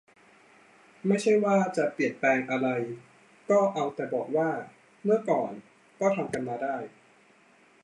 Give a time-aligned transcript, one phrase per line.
[1.07, 2.67] ไม่ใช่ว่าจะเปลี่ยนแปลงอะไร
[3.49, 4.51] ก็เอาแต่บอกว่า
[5.03, 5.51] เมื่อก่อน
[5.99, 6.77] ก็ทำกันมาได้